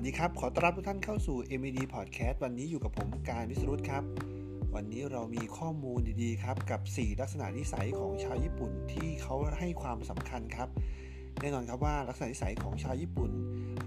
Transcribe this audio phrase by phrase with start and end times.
[0.00, 4.02] วัสดีครับ ขอต้อนรับทุกท่านเข้าสู่ MED Podcast วันนี้อยู่กับผมการวิสรุตครับ
[4.74, 10.68] วันนี้เรามีข้อมูลดีๆครับ กับ 4 ลักษณะนิสัยของชาวญี่ปุ่นที่เขาให้ความสำคัญครับ
[11.40, 13.30] แน่นอนครับว่าลักษณะนิสัยของชาวญี่ปุ่น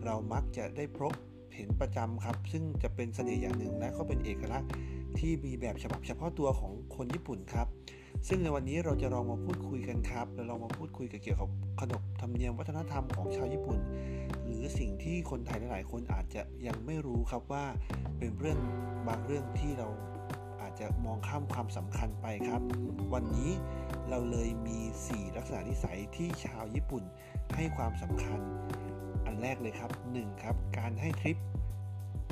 [0.05, 1.13] เรามักจะได้พบ
[1.55, 4.69] เห็นประจำครับ ซึ่งจะเป็นเสน่ห์อย่างหนึ่งและก็เป็นเอกลักษณ์
[5.17, 7.67] ที่มีแบบฉบับเฉพาะตัวของคนญี่ปุ่นครับ
[8.27, 11.49] ซึ่งในวันนี้เราจะลองมาพูดคุยกันครับเราลองมาพูดคุยเกี่ยวกับ
[11.81, 13.79] ขนบธรรมเนียมวัฒนธรรมของชาวญี่ปุ่น
[15.29, 17.65] คนไทยหลายๆ คนอาจจะยังไม่รู้ครับว่า
[18.17, 18.59] เป็นเรื่อง
[19.07, 19.87] บางเรื่องที่เรา
[20.61, 22.61] อาจจะมองข้ามความสำคัญไปครับ
[23.13, 23.51] วันนี้
[24.09, 24.79] เราเลยมี
[25.09, 27.03] 4 ลักษณะนิสัยที่ชาวญี่ปุ่น
[27.55, 28.39] ให้ความสำคัญ
[29.25, 30.43] อันแรกเลยครับ 1.
[30.43, 31.37] ครับ การให้ทริป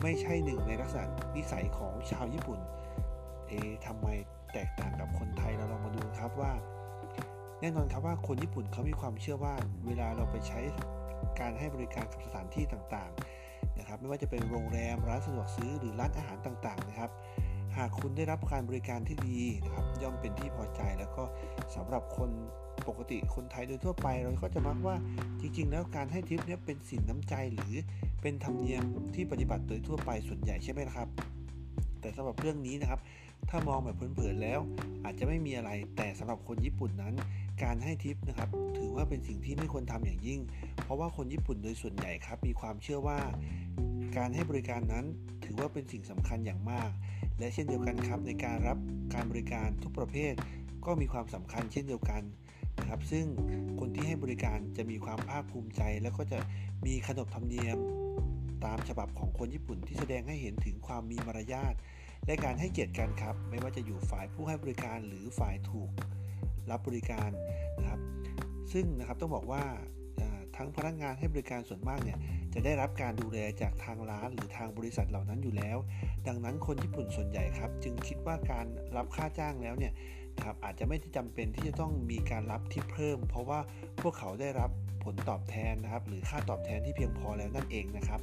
[0.04, 2.60] ไม่ใช่หนึ่งในลักษณะนิสัยของชาวญี่ปุ่น
[3.48, 4.08] เอ๊ะทำไม
[4.54, 6.52] แตกต่างกับคนไทยเราลองมาดูครับว่า
[7.62, 9.54] แน่นอนครับว่าคนญี่ปุ่นเขามีความเชื่อว่า
[9.86, 10.60] เวลาเราไปใช้
[11.40, 17.12] การให้บริการกับสถานที่ต่างๆนะครับไม่ว่าจะเป็นโรงแรมร้านสะดวกซื้อหรือร้านอาหารต่างๆนะครับ
[17.78, 21.24] หากคุณได้รับการบริการที่ดีนะครับย่อมเป็นที่พอใจแล้วก็
[21.76, 22.30] สำหรับคน
[22.88, 24.96] ปกติคนไทยโดยทั่วไป เราก็จะมักว่า
[25.42, 27.76] จริง ๆ แล้วการให้ทิปเนี่ยเป็นสินน้ำใจหรือ
[28.22, 28.84] เป็นธรรมเนียม
[29.16, 31.08] ที่ปฏิบัติโดยทั่วไปส่วนใหญ่ใช่ไหมครับ
[32.02, 33.00] แต่สำหรับเรื่องนี้นะครับ
[33.50, 34.60] ถ้ามองแบบเผินๆแล้ว
[35.04, 37.14] อาจจะไม่มีอะไรแต่สำหรับคนญี่ปุ่นนั้น
[37.64, 40.40] การให้ทิปนะครับ ถือว่าเป็นสิ่งที่ไม่ควรทำอย่างยิ่ง
[40.84, 43.20] เพราะว่าคนญี่ปุ่นโดยส่วนใหญ่ครับ มีความเชื่อว่า
[44.18, 45.06] การให้บริการนั้น
[45.46, 46.90] ถือว่าเป็นสิ่งสำคัญอย่างมาก
[47.40, 48.78] และเช่นเดียวกันครับ ในการรับ
[49.14, 50.34] การบริการทุกประเภท
[50.86, 52.24] ก็มีความสำคัญเช่นเดียวกัน
[52.80, 53.26] นะครับ ซึ่ง
[53.80, 56.40] คนที่ให้บริการจะมีความภาคภูมิใจ แล้วก็จะ
[56.86, 57.78] มีขนบธรรมเนียม
[58.66, 61.74] ตามฉบับของคนญี่ปุ่นที่แสดงให้เห็นถึงความมีมารยาท
[62.26, 65.90] และการให้เกียรติกันครับ ไม่ว่าจะอยู่ฝ่ายผู้ให้บริการหรือฝ่ายถูก
[66.72, 67.30] รับบริการ
[67.78, 68.00] นะครับ
[68.74, 69.64] ซึ่งนะครับต้องบอกว่า
[70.56, 72.18] ทั้งพนักงานให้บริการส่วนมากเนี่ย
[72.54, 75.78] จะได้รับการดูแลจากทางร้านหรือทางบริษัทเหล่านั้นอยู่แล้ว
[76.28, 78.66] ดังนั้นคนญี่ปุ่นส่วนใหญ่ครับ จึงคิดว่าการ
[78.98, 79.94] รับค่าจ้างแล้วเนี่ย
[80.36, 83.60] นะครับอาจจะไม่ได้จำเป็นที่จะต้องมีการรับที่เพิ่ม เพราะว่า
[84.02, 84.70] พวกเขาได้รับ
[85.04, 88.22] ผลตอบแทนนะครับ หรือค่าตอบแทนที่เพียงพอแล้วนั่นเองนะครับ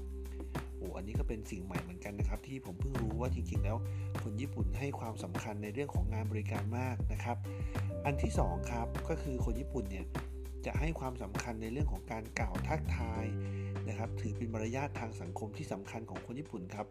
[0.77, 3.77] โอ้อันนี้ก็เป็นสิ่งใหม่เหมือนกันนะครับ ที่ผมเพิ่งรู้ว่าจริงๆ แล้ว
[4.23, 7.37] คนญี่ปุ่นให้ความสำคัญในเรื่องของงานบริการมากนะครับ
[8.05, 10.07] อันที่2ครับก็คือคนญี่ปุ่นเนี่ย
[10.67, 13.25] จะให้ความสำคัญในเรื่องของการกล่าวทักทาย
[13.89, 16.87] นะครับ ถือเป็นมารยาททางสังคมที่สำคัญของคนญี่ปุ่นครับ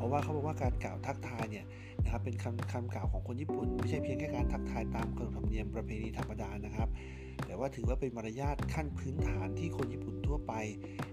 [0.00, 1.64] เพราะว่าเขาบอกว่าการกล่าวทักทายเนี่ย
[2.02, 6.88] นะครับเป็นคำคำกล่าวของคนญี่ปุ่น ไม่ใช่เพียงแค่การทักทายตามขนบธรรมเนียมประเพณีธรรมดานะครับ
[7.46, 10.52] แต่ว่าถือว่าเป็นมารยาทขั้นพื้นฐานที่คนญี่ปุ่นทั่วไป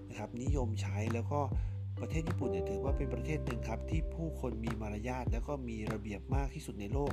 [0.08, 1.40] นะครับนิยมใช้แล้วก็
[2.00, 7.12] ประเทศญี่ปุ่นเนี่ยถือว่าเป็นประเทศหนึ่งครับที่ผู้คนมีมารยาทแล้วก็มีระเบียบมากที่สุดในโลก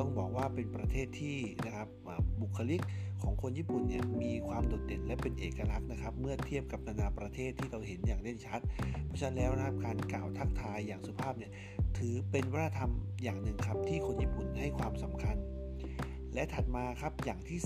[0.00, 1.88] ต้องบอกว่าเป็นประเทศที่นะครับ
[2.40, 2.80] บุคลิก
[3.22, 8.60] ของคนญี่ปุ่นเนี่ยมีความโดดเด่นและเป็นเอกลักษณ์นะครับ เมื่อเทียบกับนานาประเทศที่เราเห็นอย่างเด่นชัด
[9.06, 11.50] เพราะฉะนั้นแล้วนะครับการกล่าวทักทายอย่างสุภาพเนี่ย
[11.98, 12.90] ถือเป็นวัฒนธรรม
[13.22, 15.36] อย่างหนึ่งครับที่คนญี่ปุ่นให้ความสำคัญ
[16.34, 17.58] และถัดมาครับอย่างที่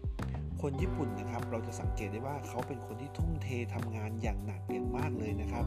[0.00, 5.64] 3 คนญี่ปุ่นนะครับ เราจะสังเกตได้ว่าเขาเป็นคนที่ทุ่มเททำงานอย่างหนักอย่างมากเลยนะครับ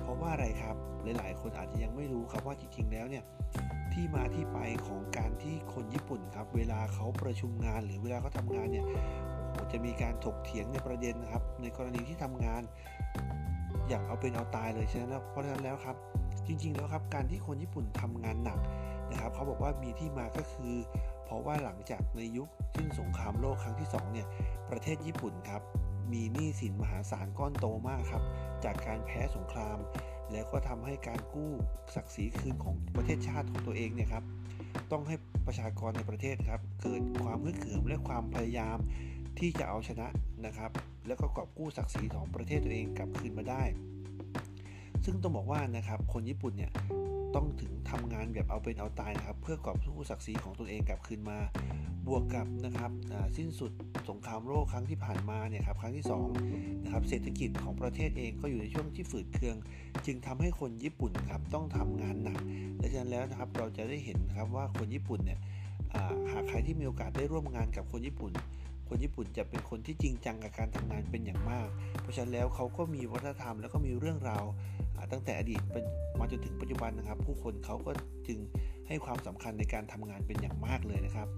[0.00, 0.76] เพราะว่าอะไรครับ
[1.18, 3.24] หลายๆ คนอาจจะยังไม่รู้ครับว่าจริงๆแล้วเนี่ย
[3.96, 8.86] ที่มาที่ไปของการที่คนญี่ปุ่นครับ เวลาเขาประชุมงานหรือเวลาเขาทางานเนี่ย
[9.72, 12.62] จะมีการถกเถียงในประเด็นนะครับ ในกรณีที่ทำงาน
[13.88, 15.96] อย่างเอาเป็นเอาตายเลยฉะนั้นเพราะฉะนั้นแล้วครับ
[16.46, 18.58] จริง ๆ แล้วครับ การที่คนญี่ปุ่นทำงานหนัก
[19.10, 20.74] นะครับ เขาบอกว่ามีที่มาก็คือ
[21.24, 24.26] เพราะว่าหลังจากในยุคสิ้นสงครามโลกครั้งที่2เนี่ย
[24.70, 25.62] ประเทศญี่ปุ่นครับ
[26.12, 28.22] มีหนี้สินมหาศาลก้อนโตมากครับ
[28.64, 29.78] จากการแพ้สงคราม
[30.32, 31.52] แล้วก็ทำให้การกู้
[31.94, 34.24] ศักดิ์ศรีคืนของประเทศชาติของตัวเองเนี่ยครับ
[34.92, 35.16] ต้องให้
[35.46, 38.78] ประชากรในประเทศครับ เกิดความฮึกเหิมและความพยายาม
[39.38, 40.06] ที่จะเอาชนะ
[40.46, 40.70] นะครับ
[41.06, 43.62] แล้วก็กอบกู้ศักดิ์ศรีของประเทศตัวเองกลับคืนมาได้
[45.04, 46.72] ซึ่งต้องบอกว่านะครับคนญี่ปุ่นเนี่ย
[47.36, 51.38] ต้องถึงทำงานแบบเอาเป็นเอาตายนะครับ เพื่อกอบกู้ศักดิ์ศรีของตนเองกลับคืนมา
[52.06, 52.90] บวกกับนะครับ
[53.36, 53.72] สิ้นสุด
[54.08, 56.06] สงครามโลกครั้งที่ผ่านมาเนี่ยครับครั้งที่
[56.44, 59.56] 2นะครับเศรษฐกิจของประเทศเองก็อยู่ในช่วงที่ฝืดเคือง
[60.06, 62.40] จึงทำให้คนญี่ปุ่นครับต้องทำงานหนัก
[62.78, 65.38] และฉะนั้นแล้วนะครับเราจะได้เห็นครับว่าคนญี่ปุ่นเนี่ย
[66.32, 68.32] หากใครที่มีโอกาสได้ร่วมงานกับคนญี่ปุ่น
[68.88, 71.68] คนญี่ปุ่นจะเป็นคนที่จริงจังกับการทำงานเป็นอย่างมาก
[72.00, 74.44] เพราะฉะนั้นแล้วเขาก็มีวัฒนธรรมแล้วก็มีเรื่องราว
[75.12, 75.60] ตั้งแต่อดีต
[76.18, 77.92] มาจนถึงปัจจุบันนะครับ ผู้คนเขาก็
[78.26, 78.38] จึง
[78.88, 81.28] ให้ความสำคัญในการทำงานเป็นอย่างมากเลยนะครับ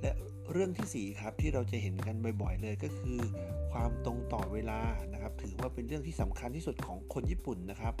[0.00, 0.10] และ
[0.52, 3.18] เรื่องที่4ครับที่เราจะเห็นกันบ่อยๆ เลยก็คือ
[3.72, 4.80] ความตรงต่อเวลา
[5.12, 7.94] นะครับ ถือว่าเป็นเรื่องที่สำคัญที่สุดของคนญี่ปุ่นนะครับ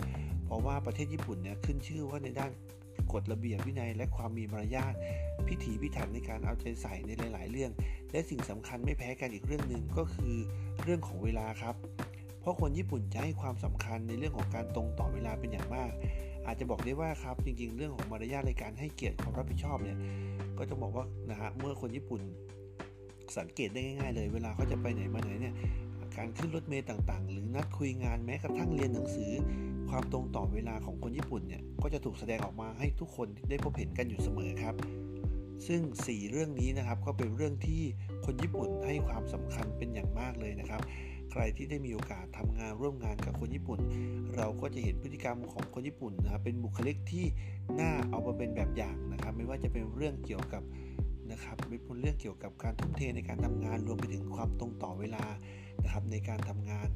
[0.44, 2.50] เพราะว่าประเทศญี่ปุ่นเนี่ยขึ้นชื่อว่าในด้าน
[3.12, 4.94] กฎระเบียบวินัย และความมีมารยาท
[5.48, 7.70] พิถีพิถันในการเอาใจใส่ในหลาย ๆ เรื่อง
[8.12, 10.36] และสิ่งสำคัญไม่แพ้กันอีกเรื่องหนึ่งก็คือ
[10.82, 11.74] เรื่องของเวลาครับ
[12.40, 15.92] เพราะคนญี่ปุ่นจะให้ความสำคัญในเรื่องของการตรงต่อเวลาเป็นอย่างมาก
[16.46, 19.98] อาจจะบอกได้ว่าครับจริง ๆ เรื่องของมารยาทในการให้เกียรติความรับผิดชอบเนี่ย
[20.58, 22.20] ก็จะบอกว่านะฮะเมื่อคนญี่ปุ่น
[23.38, 25.54] สังเกตได้ง่ายๆเลย เวลาเขาจะไปไหนมาไหนเนี่ย
[26.16, 29.32] การขึ้นรถเมล์ต่างๆ หรือนัดคุยงานแม้กระทั่งเรียนหนังสือ
[29.90, 34.74] ความตรงต่อเวลาของคนญี่ปุ่นเนี่ยก็จะถูกแสดงออกมาให้ทุกคนได้พบเห็นกันอยู่เสมอครับ
[35.66, 37.82] ซึ่ง 4 เรื่องนี้นะครับก็เป็นเรื่องที่
[38.24, 40.80] คนญี่ปุ่นให้ความสำคัญเป็นอย่างมากเลยนะครับ
[41.30, 43.78] ใครที่ได้มีโอกาสทำงานร่วมงานกับคนญี่ปุ่น
[44.36, 47.24] เราก็จะเห็นพฤติกรรมของคนญี่ปุ่นนะครับเป็นบุคลิกที่
[47.80, 50.62] น่าเอามาเป็นแบบอย่างนะครับ ไม่ว่าจะเป็นเรื่องเกี่ยวกับ
[51.30, 55.24] นะครับเป็นเรื่องเกี่ยวกับการทุ่มเทในการทำงานรวมไปถึงความตรงต่อเวลา
[55.84, 56.88] นะครับในการทำงาน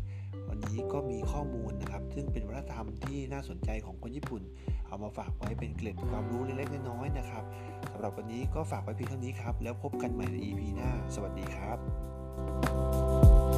[0.48, 4.42] วันนี้ก็มีข้อมูลนะครับ ซึ่งเป็นวัฒนธรรมที่น่าสนใจของคนญี่ปุ่น
[4.88, 7.44] เอามาฝากไว้เป็นเกล็ดความรู้เล็กๆน้อยๆนะครับ
[7.90, 13.53] สำหรับวันนี้ก็ฝากไว้เพียงเท่านี้ครับ แล้วพบกันใหม่ใน EP หน้า สวัสดีครับ